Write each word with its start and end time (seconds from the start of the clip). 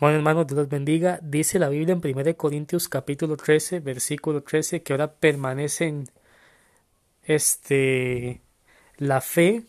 Bueno, 0.00 0.16
hermanos, 0.16 0.48
Dios 0.48 0.58
los 0.58 0.68
bendiga. 0.68 1.20
Dice 1.22 1.60
la 1.60 1.68
Biblia 1.68 1.92
en 1.92 2.04
1 2.04 2.36
Corintios 2.36 2.88
capítulo 2.88 3.36
13, 3.36 3.78
versículo 3.78 4.42
13, 4.42 4.82
que 4.82 4.92
ahora 4.92 5.12
permanecen 5.12 6.08
este, 7.22 8.42
la 8.96 9.20
fe, 9.20 9.62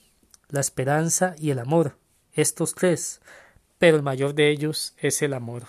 la 0.50 0.62
esperanza 0.62 1.36
y 1.38 1.52
el 1.52 1.60
amor. 1.60 1.98
Estos 2.34 2.74
tres, 2.74 3.22
pero 3.78 3.98
el 3.98 4.04
mayor 4.04 4.34
de 4.34 4.50
ellos 4.50 4.96
es 4.98 5.22
el 5.22 5.34
amor. 5.34 5.68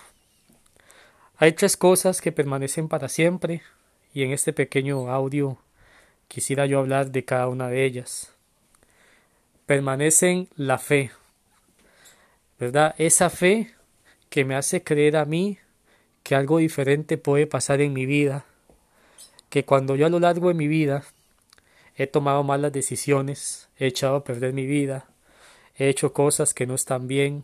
Hay 1.37 1.51
tres 1.51 1.77
cosas 1.77 2.19
que 2.19 2.31
permanecen 2.31 2.87
para 2.87 3.09
siempre 3.09 3.61
y 4.11 4.23
en 4.23 4.31
este 4.31 4.53
pequeño 4.53 5.11
audio 5.11 5.59
quisiera 6.27 6.65
yo 6.65 6.79
hablar 6.79 7.11
de 7.11 7.23
cada 7.23 7.47
una 7.47 7.69
de 7.69 7.85
ellas. 7.85 8.33
Permanecen 9.67 10.49
la 10.55 10.79
fe, 10.79 11.11
¿verdad? 12.57 12.95
Esa 12.97 13.29
fe 13.29 13.76
que 14.29 14.45
me 14.45 14.55
hace 14.55 14.83
creer 14.83 15.17
a 15.17 15.25
mí 15.25 15.57
que 16.23 16.35
algo 16.35 16.57
diferente 16.57 17.17
puede 17.17 17.47
pasar 17.47 17.81
en 17.81 17.93
mi 17.93 18.05
vida, 18.05 18.45
que 19.49 19.63
cuando 19.63 19.95
yo 19.95 20.05
a 20.05 20.09
lo 20.09 20.19
largo 20.19 20.49
de 20.49 20.53
mi 20.53 20.67
vida 20.67 21.03
he 21.95 22.07
tomado 22.07 22.43
malas 22.43 22.73
decisiones, 22.73 23.69
he 23.77 23.87
echado 23.87 24.17
a 24.17 24.23
perder 24.23 24.53
mi 24.53 24.65
vida, 24.65 25.07
he 25.77 25.87
hecho 25.87 26.13
cosas 26.13 26.53
que 26.53 26.67
no 26.67 26.75
están 26.75 27.07
bien, 27.07 27.43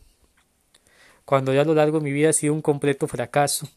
cuando 1.25 1.53
yo 1.53 1.61
a 1.61 1.65
lo 1.65 1.73
largo 1.73 1.99
de 1.99 2.03
mi 2.03 2.11
vida 2.11 2.29
he 2.29 2.33
sido 2.33 2.53
un 2.53 2.61
completo 2.61 3.07
fracaso, 3.07 3.69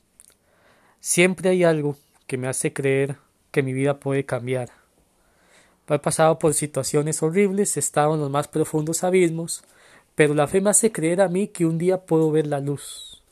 siempre 1.01 1.51
hay 1.51 1.63
algo 1.63 1.97
que 2.27 2.37
me 2.37 2.49
hace 2.49 2.73
creer 2.73 3.16
que 3.52 3.63
mi 3.63 3.73
vida 3.73 4.01
puede 4.01 4.27
cambiar. 4.27 4.71
He 5.88 5.99
pasado 6.01 6.41
por 6.41 6.52
situaciones 6.52 7.23
horribles, 7.23 7.77
he 7.77 7.80
estado 7.80 8.15
en 8.15 8.21
los 8.21 8.30
más 8.30 8.49
profundos 8.49 9.05
abismos, 9.05 9.63
pero 10.16 10.34
la 10.34 10.48
fe 10.48 10.61
me 10.61 10.70
hace 10.70 10.91
creer 10.91 11.20
a 11.20 11.29
mí 11.29 11.47
que 11.47 11.66
un 11.66 11.79
día 11.79 12.06
puedo 12.06 12.33
ver 12.33 12.48
la 12.48 12.59
luz. 12.59 13.23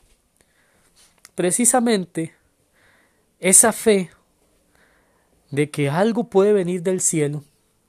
Precisamente 1.33 2.33
esa 3.39 3.73
fe 3.73 4.11
de 5.51 5.69
que 5.69 5.89
algo 5.89 6.29
puede 6.29 6.53
venir 6.53 6.83
del 6.83 7.01
cielo, 7.01 7.43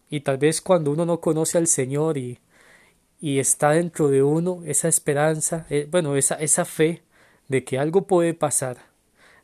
y 0.09 0.21
tal 0.21 0.39
vez 0.39 0.61
cuando 0.61 0.91
uno 0.91 1.05
no 1.05 1.21
conoce 1.21 1.59
al 1.59 1.67
Señor 1.67 2.17
y, 2.17 2.39
y 3.21 3.39
está 3.39 3.71
dentro 3.71 4.09
de 4.09 4.23
uno 4.23 4.62
esa 4.65 4.89
esperanza, 4.89 5.67
eh, 5.69 5.87
bueno, 5.91 6.17
esa, 6.17 6.37
esa 6.37 6.65
fe 6.65 7.03
de 7.49 7.65
que 7.65 7.78
algo 7.78 8.06
puede 8.06 8.34
pasar, 8.34 8.78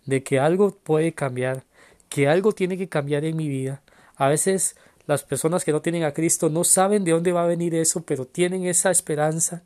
de 0.06 0.22
que 0.22 0.40
algo 0.40 0.78
puede 0.78 1.12
cambiar, 1.12 1.64
que 2.08 2.27
algo 2.27 2.52
tiene 2.52 2.78
que 2.78 2.88
cambiar 2.88 3.24
en 3.24 3.36
mi 3.36 3.48
vida. 3.48 3.82
A 4.16 4.28
veces 4.28 4.77
las 5.06 5.25
personas 5.25 5.64
que 5.64 5.72
no 5.72 5.83
tienen 5.83 6.05
a 6.05 6.12
Cristo 6.12 6.48
no 6.48 6.64
saben 6.64 7.05
de 7.05 7.12
dónde 7.12 7.33
va 7.33 7.45
a 7.45 7.48
venir 7.48 7.75
eso, 7.75 8.03
pero 8.03 8.27
tienen 8.27 8.64
esa 8.67 8.91
esperanza, 8.91 9.62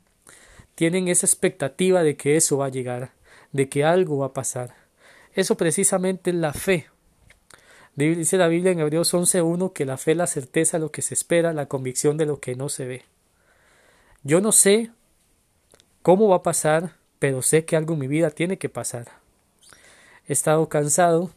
tienen 0.75 1.07
esa 1.07 1.25
expectativa 1.25 2.03
de 2.03 2.17
que 2.17 2.37
eso 2.37 2.57
va 2.57 2.67
a 2.67 2.69
llegar, 2.69 3.11
de 3.51 3.69
que 3.69 3.83
algo 3.83 4.19
va 4.19 4.27
a 4.27 4.33
pasar. 4.33 4.75
Eso 5.33 5.55
precisamente 5.55 6.31
es 6.31 6.35
la 6.35 6.53
fe. 6.53 6.87
Dice 7.95 8.37
la 8.37 8.47
Biblia 8.47 8.71
en 8.71 8.79
Hebreos 8.79 9.13
11.1 9.13 9.73
que 9.73 9.85
la 9.85 9.97
fe 9.97 10.11
es 10.11 10.17
la 10.17 10.27
certeza 10.27 10.77
de 10.77 10.81
lo 10.81 10.91
que 10.91 11.01
se 11.01 11.15
espera, 11.15 11.53
la 11.53 11.67
convicción 11.67 12.17
de 12.17 12.27
lo 12.27 12.39
que 12.39 12.55
no 12.55 12.69
se 12.69 12.85
ve. 12.85 13.05
Yo 14.23 14.41
no 14.41 14.51
sé 14.51 14.91
cómo 16.03 16.27
va 16.27 16.37
a 16.37 16.43
pasar, 16.43 16.93
pero 17.17 17.41
sé 17.41 17.65
que 17.65 17.75
algo 17.75 17.93
en 17.93 17.99
mi 17.99 18.07
vida 18.07 18.29
tiene 18.29 18.57
que 18.57 18.69
pasar. 18.69 19.07
He 20.27 20.33
estado 20.33 20.69
cansado 20.69 21.31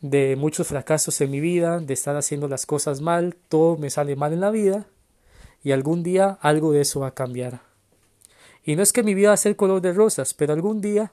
de 0.00 0.36
muchos 0.36 0.66
fracasos 0.66 1.20
en 1.20 1.30
mi 1.30 1.40
vida, 1.40 1.78
de 1.80 1.94
estar 1.94 2.16
haciendo 2.16 2.48
las 2.48 2.66
cosas 2.66 3.00
mal, 3.00 3.36
todo 3.48 3.76
me 3.76 3.90
sale 3.90 4.16
mal 4.16 4.32
en 4.32 4.40
la 4.40 4.50
vida 4.50 4.86
y 5.62 5.72
algún 5.72 6.02
día 6.02 6.38
algo 6.40 6.72
de 6.72 6.82
eso 6.82 7.00
va 7.00 7.08
a 7.08 7.14
cambiar. 7.14 7.62
Y 8.64 8.76
no 8.76 8.82
es 8.82 8.92
que 8.92 9.02
mi 9.02 9.14
vida 9.14 9.28
va 9.28 9.34
a 9.34 9.38
ser 9.38 9.56
color 9.56 9.80
de 9.80 9.92
rosas, 9.92 10.34
pero 10.34 10.52
algún 10.52 10.80
día 10.80 11.12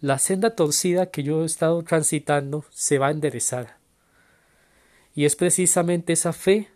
la 0.00 0.18
senda 0.18 0.54
torcida 0.54 1.10
que 1.10 1.22
yo 1.22 1.42
he 1.42 1.46
estado 1.46 1.82
transitando 1.82 2.64
se 2.70 2.98
va 2.98 3.08
a 3.08 3.10
enderezar. 3.10 3.78
Y 5.14 5.24
es 5.24 5.36
precisamente 5.36 6.12
esa 6.12 6.32
fe 6.32 6.68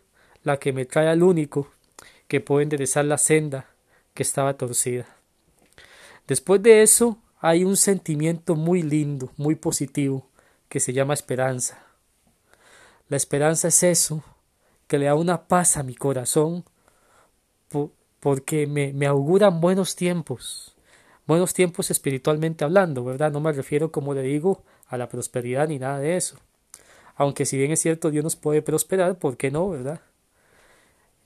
la 0.42 0.58
que 0.58 0.72
me 0.72 0.86
trae 0.86 1.08
al 1.08 1.22
único 1.22 1.70
que 2.28 2.40
puede 2.40 2.64
enderezar 2.64 3.04
la 3.04 3.18
senda 3.18 3.70
que 4.14 4.22
estaba 4.22 4.54
torcida. 4.54 5.06
Después 6.26 6.62
de 6.62 6.82
eso 6.82 7.18
hay 7.40 7.64
un 7.64 7.76
sentimiento 7.76 8.54
muy 8.56 8.82
lindo, 8.82 9.30
muy 9.36 9.54
positivo, 9.54 10.28
que 10.72 10.80
se 10.80 10.94
llama 10.94 11.12
esperanza. 11.12 11.84
La 13.10 13.18
esperanza 13.18 13.68
es 13.68 13.82
eso, 13.82 14.24
que 14.86 14.96
le 14.96 15.04
da 15.04 15.14
una 15.14 15.46
paz 15.46 15.76
a 15.76 15.82
mi 15.82 15.94
corazón, 15.94 16.64
porque 18.20 18.66
me, 18.66 18.94
me 18.94 19.04
auguran 19.04 19.60
buenos 19.60 19.96
tiempos, 19.96 20.74
buenos 21.26 21.52
tiempos 21.52 21.90
espiritualmente 21.90 22.64
hablando, 22.64 23.04
¿verdad? 23.04 23.30
No 23.30 23.40
me 23.40 23.52
refiero, 23.52 23.92
como 23.92 24.14
le 24.14 24.22
digo, 24.22 24.62
a 24.86 24.96
la 24.96 25.10
prosperidad 25.10 25.68
ni 25.68 25.78
nada 25.78 25.98
de 25.98 26.16
eso. 26.16 26.38
Aunque 27.16 27.44
si 27.44 27.58
bien 27.58 27.70
es 27.70 27.80
cierto 27.80 28.10
Dios 28.10 28.24
nos 28.24 28.36
puede 28.36 28.62
prosperar, 28.62 29.18
¿por 29.18 29.36
qué 29.36 29.50
no, 29.50 29.68
verdad? 29.68 30.00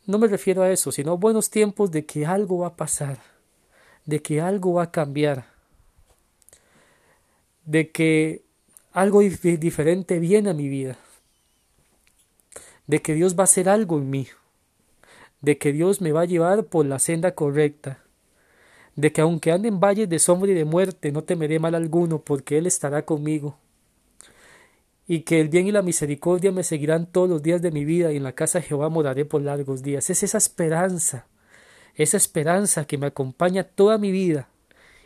No 0.07 0.19
me 0.19 0.27
refiero 0.27 0.63
a 0.63 0.73
eso, 0.73 0.91
sino 0.91 1.19
buenos 1.19 1.51
tiempos 1.51 1.93
de 1.93 2.05
que 2.05 2.27
algo 2.27 2.59
va 2.59 2.67
a 2.67 2.77
pasar, 2.77 3.21
de 4.07 4.21
que 4.23 4.41
algo 4.41 4.73
va 4.73 4.83
a 4.83 4.91
cambiar, 4.91 5.47
de 7.65 7.93
que 7.93 8.46
algo 8.97 9.21
diferente 9.21 10.19
viene 10.19 10.49
a 10.49 10.55
mi 10.55 10.71
vida, 10.71 10.97
de 12.87 13.03
que 13.03 13.13
Dios 13.13 13.37
va 13.37 13.43
a 13.43 13.45
hacer 13.45 13.69
algo 13.69 13.99
en 13.99 14.09
mí, 14.09 14.27
de 15.43 15.59
que 15.59 15.71
Dios 15.75 16.01
me 16.01 16.13
va 16.13 16.23
a 16.23 16.25
llevar 16.25 16.65
por 16.65 16.87
la 16.87 16.99
senda 16.99 17.35
correcta, 17.35 18.03
de 18.95 19.13
que 19.13 19.21
aunque 19.21 19.53
ande 19.53 19.69
en 19.69 19.81
valles 19.81 20.09
de 20.09 20.19
sombra 20.19 20.51
y 20.51 20.55
de 20.55 20.65
muerte, 20.65 21.13
no 21.13 21.25
temeré 21.25 21.59
mal 21.59 21.75
alguno, 21.75 22.23
porque 22.23 22.57
Él 22.57 22.67
estará 22.67 23.05
conmigo, 23.05 23.59
y 25.07 25.21
que 25.21 25.43
el 25.43 25.51
bien 25.51 25.67
y 25.67 25.73
la 25.73 25.83
misericordia 25.83 26.51
me 26.51 26.65
seguirán 26.65 27.05
todos 27.05 27.29
los 27.29 27.43
días 27.43 27.61
de 27.61 27.73
mi 27.73 27.85
vida, 27.85 28.13
y 28.13 28.17
en 28.17 28.23
la 28.23 28.33
casa 28.33 28.61
de 28.61 28.65
Jehová 28.65 28.89
moraré 28.89 29.27
por 29.27 29.43
largos 29.43 29.83
días. 29.83 30.09
Es 30.09 30.23
esa 30.23 30.39
esperanza, 30.39 31.27
esa 31.97 32.17
esperanza 32.17 32.87
que 32.87 32.97
me 32.97 33.09
acompaña 33.09 33.63
toda 33.63 33.99
mi 33.99 34.11
vida, 34.11 34.49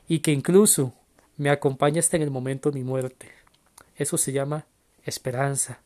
y 0.07 0.21
que 0.21 0.31
incluso 0.31 0.95
me 1.37 1.51
acompaña 1.51 1.99
hasta 1.99 2.17
en 2.17 2.23
el 2.23 2.31
momento 2.31 2.71
de 2.71 2.79
mi 2.79 2.85
muerte. 2.85 3.40
Eso 4.01 4.17
se 4.17 4.33
llama 4.33 4.65
esperanza. 5.05 5.83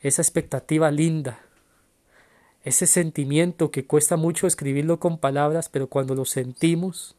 Esa 0.00 0.22
expectativa 0.22 0.90
linda. 0.90 1.38
Ese 2.62 2.86
sentimiento 2.86 3.70
que 3.70 3.86
cuesta 3.86 4.16
mucho 4.16 4.46
escribirlo 4.46 4.98
con 5.00 5.18
palabras, 5.18 5.68
pero 5.68 5.86
cuando 5.88 6.14
lo 6.14 6.24
sentimos, 6.24 7.14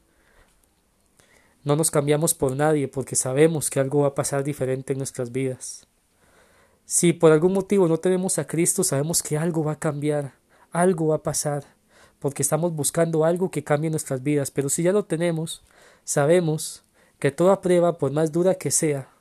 no 1.63 1.75
nos 1.75 1.91
cambiamos 1.91 2.33
por 2.33 2.55
nadie 2.55 2.87
porque 2.87 3.15
sabemos 3.15 3.69
que 3.69 3.79
algo 3.79 4.01
va 4.01 4.07
a 4.07 4.15
pasar 4.15 4.43
diferente 4.43 4.93
en 4.93 4.97
nuestras 4.97 5.31
vidas. 5.31 5.85
Si 6.85 7.13
por 7.13 7.31
algún 7.31 7.53
motivo 7.53 7.87
no 7.87 7.99
tenemos 7.99 8.39
a 8.39 8.47
Cristo, 8.47 8.83
sabemos 8.83 9.21
que 9.21 9.37
algo 9.37 9.63
va 9.63 9.73
a 9.73 9.79
cambiar, 9.79 10.33
algo 10.71 11.09
va 11.09 11.17
a 11.17 11.23
pasar, 11.23 11.63
porque 12.17 12.41
estamos 12.41 12.73
buscando 12.73 13.23
algo 13.23 13.51
que 13.51 13.63
cambie 13.63 13.91
nuestras 13.91 14.23
vidas. 14.23 14.49
Pero 14.49 14.67
si 14.69 14.81
ya 14.81 14.91
lo 14.91 15.05
tenemos, 15.05 15.61
sabemos 16.03 16.83
que 17.19 17.29
toda 17.29 17.61
prueba, 17.61 17.99
por 17.99 18.11
más 18.11 18.31
dura 18.31 18.55
que 18.55 18.71
sea, 18.71 19.14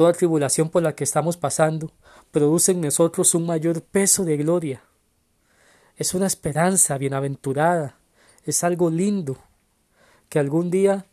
toda 0.00 0.14
tribulación 0.14 0.70
por 0.70 0.82
la 0.82 0.94
que 0.94 1.04
estamos 1.04 1.36
pasando, 1.36 1.92
produce 2.30 2.72
en 2.72 2.80
nosotros 2.80 3.34
un 3.34 3.44
mayor 3.44 3.82
peso 3.82 4.24
de 4.24 4.38
gloria. 4.38 4.82
Es 5.94 6.14
una 6.14 6.26
esperanza 6.26 6.96
bienaventurada, 6.96 7.98
es 8.46 8.64
algo 8.64 8.88
lindo, 8.88 9.36
que 10.30 10.38
algún 10.38 10.70
día, 10.70 11.04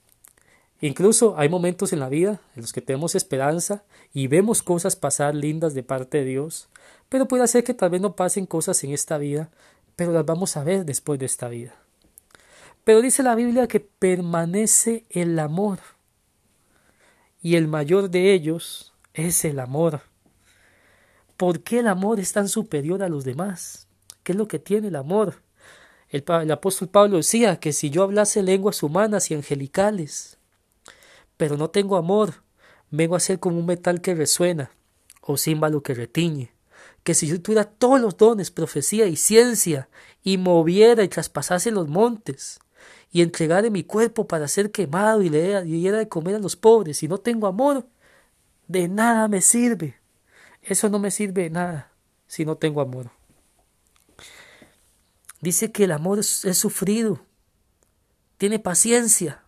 incluso 0.80 1.38
hay 1.38 1.50
momentos 1.50 1.92
en 1.92 2.00
la 2.00 2.08
vida 2.08 2.40
en 2.56 2.62
los 2.62 2.72
que 2.72 2.80
tenemos 2.80 3.14
esperanza 3.14 3.84
y 4.14 4.28
vemos 4.28 4.64
cosas 4.64 4.96
pasar 4.96 5.36
lindas 5.36 5.74
de 5.74 5.84
parte 5.84 6.20
de 6.20 6.24
Dios, 6.24 6.70
pero 7.10 7.28
puede 7.28 7.46
ser 7.50 7.66
que 7.66 7.74
tal 7.74 7.90
vez 7.90 8.00
no 8.00 8.16
pasen 8.16 8.46
cosas 8.46 8.82
en 8.86 8.94
esta 8.94 9.18
vida, 9.18 9.50
pero 9.98 10.14
las 10.14 10.26
vamos 10.26 10.56
a 10.56 10.64
ver 10.64 10.86
después 10.86 11.20
de 11.20 11.26
esta 11.26 11.50
vida. 11.50 11.76
Pero 12.86 13.02
dice 13.02 13.22
la 13.22 13.36
Biblia 13.36 13.68
que 13.68 13.82
permanece 13.82 15.04
el 15.10 15.38
amor 15.40 15.80
y 17.42 17.56
el 17.56 17.68
mayor 17.68 18.10
de 18.10 18.34
ellos 18.34 18.87
es 19.18 19.44
el 19.46 19.60
amor. 19.60 20.02
¿Por 21.36 21.62
qué 21.62 21.80
el 21.80 21.88
amor 21.88 22.20
es 22.20 22.34
tan 22.34 22.48
superior 22.48 23.04
a 23.04 23.10
los 23.10 23.24
demás? 23.24 23.88
¿Qué 24.24 24.32
es 24.32 24.38
lo 24.38 24.48
que 24.48 24.60
tiene 24.60 24.88
el 24.88 24.96
amor? 24.96 25.42
El, 26.10 26.24
apóstol 26.52 26.88
Pablo 26.88 27.18
decía 27.18 27.60
que 27.60 27.74
si 27.74 27.90
yo 27.90 28.04
hablase 28.04 28.42
lenguas 28.42 28.82
humanas 28.82 29.30
y 29.30 29.36
angelicales, 29.36 30.38
pero 31.36 31.58
no 31.58 31.70
tengo 31.70 31.98
amor, 31.98 32.44
vengo 32.92 33.16
a 33.16 33.20
ser 33.20 33.40
como 33.40 33.60
un 33.60 33.66
metal 33.66 34.02
que 34.02 34.16
resuena 34.16 34.72
o 35.22 35.38
címbalo 35.38 35.84
que 35.84 35.94
retiñe. 35.94 36.54
Que 37.04 37.14
si 37.14 37.28
yo 37.28 37.42
tuviera 37.42 37.66
todos 37.66 38.00
los 38.00 38.18
dones, 38.18 38.52
profecía 38.52 39.08
y 39.08 39.16
ciencia, 39.16 39.90
y 40.24 40.38
moviera 40.38 41.04
y 41.04 41.08
traspasase 41.08 41.72
los 41.72 41.88
montes, 41.88 42.60
y 43.12 43.22
entregara 43.22 43.70
mi 43.70 43.84
cuerpo 43.84 44.28
para 44.28 44.48
ser 44.48 44.72
quemado 44.72 45.22
y 45.22 45.30
le 45.30 45.64
diera 45.64 45.98
de 45.98 46.10
comer 46.10 46.36
a 46.36 46.40
los 46.40 46.56
pobres, 46.56 47.04
y 47.04 47.08
no 47.08 47.18
tengo 47.18 47.48
amor, 47.48 47.88
de 48.68 48.88
nada 48.88 49.28
me 49.28 49.42
sirve. 49.42 49.98
Eso 50.62 50.90
no 50.90 51.00
me 51.00 51.12
sirve 51.12 51.44
de 51.44 51.50
nada 51.50 51.92
si 52.28 52.46
no 52.46 52.58
tengo 52.58 52.82
amor. 52.82 53.10
Dice 55.40 55.72
que 55.72 55.86
el 55.86 55.92
amor 55.92 56.20
es, 56.20 56.58
sufrido, 56.58 57.22
tiene 58.38 58.60
paciencia, 58.60 59.44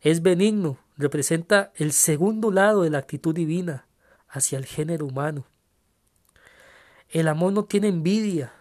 es 0.00 0.20
benigno, 0.20 0.78
representa 0.96 1.72
el 1.76 1.92
segundo 1.92 2.50
lado 2.50 2.82
de 2.82 2.90
la 2.90 2.98
actitud 2.98 3.34
divina 3.34 3.86
hacia 4.28 4.58
el 4.58 4.66
género 4.66 5.06
humano. 5.06 5.46
El 7.08 7.28
amor 7.28 7.52
no 7.52 7.64
tiene 7.64 7.88
envidia. 7.88 8.52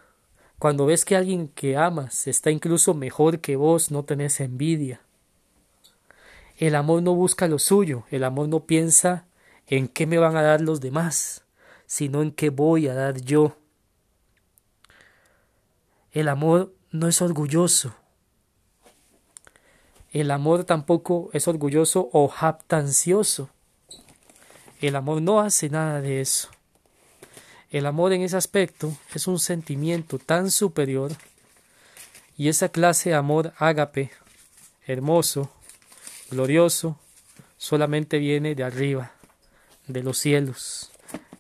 Cuando 0.60 0.86
ves 0.86 1.04
que 1.04 1.16
alguien 1.16 1.48
que 1.50 1.78
amas 1.78 2.28
está 2.28 2.52
incluso 2.52 2.94
mejor 2.94 3.40
que 3.40 3.56
vos, 3.56 3.92
no 3.92 4.06
tenés 4.06 4.40
envidia. 4.40 5.02
El 6.58 6.76
amor 6.76 7.02
no 7.02 7.14
busca 7.16 7.48
lo 7.48 7.60
suyo, 7.60 8.06
el 8.12 8.24
amor 8.24 8.48
no 8.48 8.62
piensa 8.66 9.26
en 9.68 9.88
qué 9.88 10.06
me 10.06 10.18
van 10.18 10.36
a 10.38 10.42
dar 10.42 10.62
los 10.62 10.82
demás, 10.82 11.44
sino 11.86 12.22
en 12.22 12.32
qué 12.32 12.50
voy 12.50 12.88
a 12.88 12.94
dar 12.94 13.22
yo. 13.22 13.58
El 16.12 16.30
amor 16.30 16.74
no 16.92 17.08
es 17.08 17.22
orgulloso. 17.22 17.94
El 20.12 20.32
amor 20.32 20.64
tampoco 20.64 21.30
es 21.34 21.48
orgulloso 21.48 22.10
o 22.14 22.28
jactancioso. 22.30 23.50
El 24.80 24.96
amor 24.96 25.22
no 25.22 25.42
hace 25.42 25.70
nada 25.70 26.00
de 26.00 26.22
eso. 26.22 26.50
El 27.70 27.86
amor 27.86 28.14
en 28.14 28.22
ese 28.22 28.38
aspecto 28.38 28.96
es 29.14 29.28
un 29.28 29.40
sentimiento 29.40 30.18
tan 30.18 30.52
superior 30.52 31.12
y 32.38 32.48
esa 32.48 32.70
clase 32.70 33.10
de 33.10 33.16
amor 33.16 33.54
ágape, 33.58 34.12
hermoso, 34.86 35.52
glorioso, 36.30 36.98
solamente 37.58 38.18
viene 38.20 38.56
de 38.56 38.64
arriba, 38.64 39.12
de 39.88 40.04
los 40.04 40.18
cielos. 40.18 40.92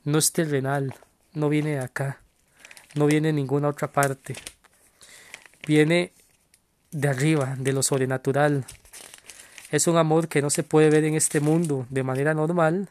No 0.03 0.17
es 0.17 0.31
terrenal, 0.31 0.95
no 1.33 1.49
viene 1.49 1.71
de 1.71 1.79
acá, 1.79 2.21
no 2.93 3.05
viene 3.05 3.29
de 3.29 3.33
ninguna 3.33 3.69
otra 3.69 3.91
parte. 3.91 4.35
Viene 5.67 6.13
de 6.91 7.07
arriba, 7.07 7.55
de 7.57 7.73
lo 7.73 7.83
sobrenatural. 7.83 8.65
Es 9.71 9.87
un 9.87 9.97
amor 9.97 10.27
que 10.27 10.41
no 10.41 10.49
se 10.49 10.63
puede 10.63 10.89
ver 10.89 11.03
en 11.03 11.15
este 11.15 11.39
mundo 11.39 11.85
de 11.89 12.03
manera 12.03 12.33
normal 12.33 12.89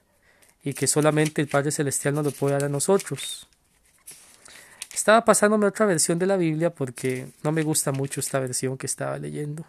y 0.63 0.75
que 0.75 0.87
solamente 0.87 1.41
el 1.41 1.49
Padre 1.49 1.71
Celestial 1.71 2.15
nos 2.15 2.25
lo 2.25 2.31
puede 2.33 2.55
dar 2.55 2.65
a 2.65 2.69
nosotros. 2.69 3.49
Estaba 4.93 5.25
pasándome 5.25 5.67
otra 5.67 5.87
versión 5.87 6.19
de 6.19 6.27
la 6.27 6.37
Biblia 6.37 6.71
porque 6.71 7.29
no 7.43 7.53
me 7.53 7.63
gusta 7.63 7.93
mucho 7.93 8.21
esta 8.21 8.41
versión 8.41 8.79
que 8.79 8.87
estaba 8.87 9.19
leyendo. 9.19 9.65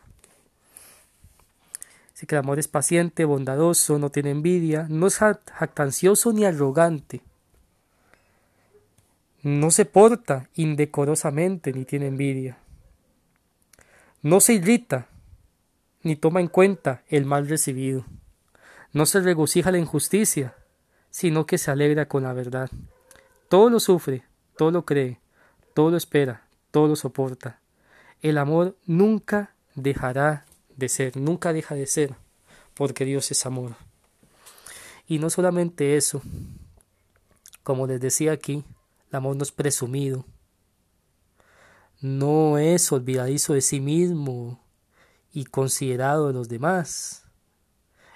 Dice 2.16 2.28
que 2.28 2.36
el 2.36 2.40
amor 2.40 2.60
es 2.60 2.70
paciente, 2.70 3.26
bondadoso, 3.26 4.00
no 4.00 4.10
tiene 4.10 4.32
envidia, 4.32 4.88
no 4.90 5.08
es 5.08 5.18
jactancioso 5.18 6.32
ni 6.32 6.46
arrogante. 6.46 7.22
No 9.44 9.70
se 9.70 9.84
porta 9.84 10.48
indecorosamente 10.56 11.74
ni 11.74 11.84
tiene 11.84 12.08
envidia. 12.08 12.58
No 14.22 14.40
se 14.40 14.54
irrita 14.54 15.10
ni 16.04 16.16
toma 16.16 16.40
en 16.40 16.48
cuenta 16.48 17.04
el 17.10 17.26
mal 17.26 17.50
recibido. 17.50 18.06
No 18.94 19.06
se 19.06 19.20
regocija 19.20 19.70
la 19.70 19.78
injusticia, 19.78 20.56
sino 21.10 21.46
que 21.46 21.58
se 21.58 21.70
alegra 21.70 22.08
con 22.08 22.24
la 22.24 22.32
verdad. 22.32 22.70
Todo 23.50 23.70
lo 23.70 23.82
sufre, 23.82 24.24
todo 24.58 24.72
lo 24.72 24.86
cree, 24.86 25.20
todo 25.74 25.92
lo 25.92 25.98
espera, 25.98 26.48
todo 26.72 26.88
lo 26.88 26.96
soporta. 26.96 27.60
El 28.22 28.38
amor 28.38 28.78
nunca 28.86 29.54
dejará 29.76 30.46
de 30.76 30.90
ser, 30.90 31.18
nunca 31.18 31.54
deja 31.54 31.76
de 31.76 31.88
ser, 31.88 32.16
porque 32.74 33.06
Dios 33.06 33.32
es 33.32 33.46
amor. 33.46 33.76
Y 35.08 35.20
no 35.20 35.30
solamente 35.30 35.98
eso, 35.98 36.22
como 37.64 37.88
les 37.88 38.00
decía 38.02 38.32
aquí, 38.32 38.64
el 39.10 39.16
amor 39.16 39.36
no 39.36 39.44
es 39.44 39.52
presumido, 39.52 40.26
no 42.02 42.58
es 42.58 42.92
olvidadizo 42.92 43.54
de 43.54 43.62
sí 43.62 43.80
mismo 43.80 44.60
y 45.32 45.46
considerado 45.46 46.28
de 46.28 46.34
los 46.34 46.50
demás, 46.50 47.24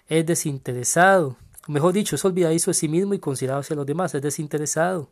es 0.07 0.25
desinteresado, 0.25 1.37
mejor 1.67 1.93
dicho, 1.93 2.15
es 2.15 2.25
olvidadizo 2.25 2.71
de 2.71 2.75
sí 2.75 2.87
mismo 2.87 3.13
y 3.13 3.19
considerado 3.19 3.61
hacia 3.61 3.75
los 3.75 3.85
demás, 3.85 4.15
es 4.15 4.21
desinteresado, 4.21 5.11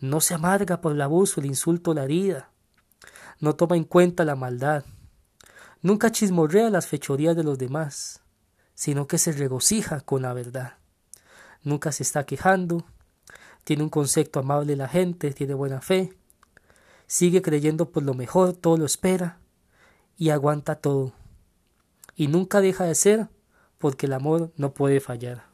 no 0.00 0.20
se 0.20 0.34
amarga 0.34 0.80
por 0.80 0.92
el 0.92 1.00
abuso, 1.00 1.40
el 1.40 1.46
insulto, 1.46 1.94
la 1.94 2.04
herida, 2.04 2.50
no 3.38 3.54
toma 3.54 3.76
en 3.76 3.84
cuenta 3.84 4.24
la 4.24 4.34
maldad, 4.34 4.84
Nunca 5.82 6.12
chismorrea 6.12 6.68
las 6.68 6.86
fechorías 6.86 7.34
de 7.34 7.42
los 7.42 7.56
demás, 7.58 8.20
sino 8.74 9.06
que 9.06 9.16
se 9.16 9.32
regocija 9.32 10.00
con 10.00 10.22
la 10.22 10.34
verdad. 10.34 10.74
Nunca 11.62 11.90
se 11.90 12.02
está 12.02 12.24
quejando, 12.24 12.84
tiene 13.64 13.82
un 13.82 13.88
concepto 13.88 14.40
amable 14.40 14.76
la 14.76 14.88
gente, 14.88 15.32
tiene 15.32 15.54
buena 15.54 15.80
fe, 15.80 16.12
sigue 17.06 17.40
creyendo 17.40 17.90
por 17.90 18.02
lo 18.02 18.14
mejor, 18.14 18.52
todo 18.52 18.76
lo 18.76 18.84
espera 18.84 19.38
y 20.18 20.30
aguanta 20.30 20.76
todo. 20.76 21.14
Y 22.14 22.28
nunca 22.28 22.60
deja 22.60 22.84
de 22.84 22.94
ser 22.94 23.28
porque 23.78 24.04
el 24.04 24.12
amor 24.12 24.52
no 24.56 24.74
puede 24.74 25.00
fallar. 25.00 25.46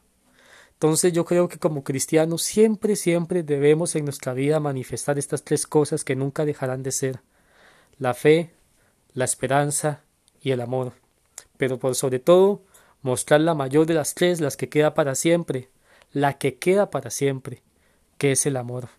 Entonces 0.73 1.13
yo 1.13 1.23
creo 1.23 1.47
que 1.47 1.57
como 1.57 1.83
cristianos 1.83 2.43
siempre, 2.43 2.97
siempre 2.97 3.43
debemos 3.43 3.95
en 3.95 4.03
nuestra 4.03 4.33
vida 4.33 4.59
manifestar 4.59 5.17
estas 5.17 5.43
tres 5.43 5.65
cosas 5.65 6.03
que 6.03 6.17
nunca 6.17 6.43
dejarán 6.43 6.83
de 6.83 6.91
ser. 6.91 7.21
La 7.97 8.13
fe, 8.13 8.53
la 9.13 9.25
esperanza 9.25 10.03
y 10.41 10.51
el 10.51 10.61
amor, 10.61 10.93
pero 11.57 11.79
por 11.79 11.95
sobre 11.95 12.19
todo 12.19 12.61
mostrar 13.01 13.41
la 13.41 13.53
mayor 13.53 13.85
de 13.85 13.93
las 13.93 14.13
tres, 14.13 14.41
las 14.41 14.57
que 14.57 14.69
queda 14.69 14.93
para 14.93 15.15
siempre, 15.15 15.69
la 16.11 16.37
que 16.37 16.57
queda 16.57 16.89
para 16.89 17.09
siempre, 17.09 17.63
que 18.17 18.31
es 18.31 18.45
el 18.45 18.57
amor. 18.57 18.89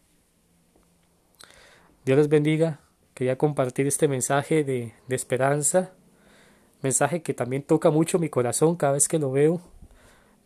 Dios 2.05 2.19
les 2.19 2.29
bendiga, 2.29 2.81
quería 3.15 3.37
compartir 3.37 3.87
este 3.87 4.09
mensaje 4.09 4.65
de, 4.65 4.95
de 5.09 5.17
esperanza, 5.17 5.93
mensaje 6.83 7.23
que 7.23 7.35
también 7.35 7.63
toca 7.63 7.91
mucho 7.91 8.19
mi 8.19 8.29
corazón 8.29 8.77
cada 8.77 8.95
vez 8.95 9.09
que 9.09 9.19
lo 9.19 9.31
veo, 9.31 9.61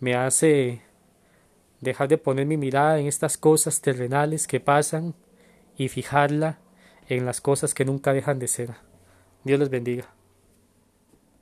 me 0.00 0.14
hace 0.14 0.82
dejar 1.80 2.08
de 2.08 2.18
poner 2.18 2.46
mi 2.46 2.56
mirada 2.56 2.98
en 2.98 3.06
estas 3.06 3.36
cosas 3.36 3.80
terrenales 3.80 4.46
que 4.46 4.60
pasan 4.60 5.14
y 5.76 5.88
fijarla 5.88 6.58
en 7.08 7.26
las 7.26 7.40
cosas 7.40 7.74
que 7.74 7.84
nunca 7.84 8.12
dejan 8.12 8.38
de 8.38 8.48
ser. 8.48 8.70
Dios 9.44 9.58
les 9.58 9.68
bendiga. 9.68 10.08